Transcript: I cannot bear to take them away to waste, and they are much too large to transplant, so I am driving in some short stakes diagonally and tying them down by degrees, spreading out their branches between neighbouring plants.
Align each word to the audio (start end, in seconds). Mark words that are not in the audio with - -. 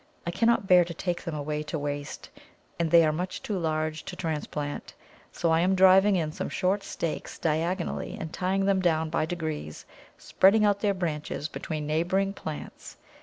I 0.25 0.31
cannot 0.31 0.65
bear 0.65 0.83
to 0.83 0.95
take 0.95 1.23
them 1.25 1.35
away 1.35 1.61
to 1.61 1.77
waste, 1.77 2.31
and 2.79 2.89
they 2.89 3.05
are 3.05 3.11
much 3.13 3.43
too 3.43 3.55
large 3.59 4.03
to 4.05 4.15
transplant, 4.15 4.95
so 5.31 5.51
I 5.51 5.59
am 5.59 5.75
driving 5.75 6.15
in 6.15 6.31
some 6.31 6.49
short 6.49 6.81
stakes 6.81 7.37
diagonally 7.37 8.17
and 8.19 8.33
tying 8.33 8.65
them 8.65 8.79
down 8.79 9.11
by 9.11 9.27
degrees, 9.27 9.85
spreading 10.17 10.65
out 10.65 10.79
their 10.79 10.95
branches 10.95 11.47
between 11.47 11.85
neighbouring 11.85 12.33
plants. 12.33 12.97